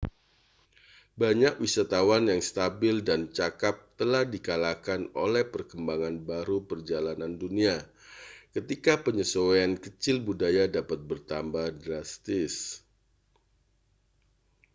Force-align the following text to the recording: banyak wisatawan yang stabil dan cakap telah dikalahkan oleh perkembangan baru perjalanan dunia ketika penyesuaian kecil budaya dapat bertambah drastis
banyak 1.21 1.53
wisatawan 1.63 2.23
yang 2.31 2.41
stabil 2.49 2.95
dan 3.09 3.21
cakap 3.37 3.75
telah 4.01 4.23
dikalahkan 4.33 5.01
oleh 5.25 5.43
perkembangan 5.53 6.15
baru 6.29 6.57
perjalanan 6.69 7.33
dunia 7.43 7.75
ketika 8.55 8.93
penyesuaian 9.05 9.71
kecil 9.85 10.17
budaya 10.27 10.63
dapat 10.77 10.99
bertambah 11.09 11.67
drastis 11.81 12.55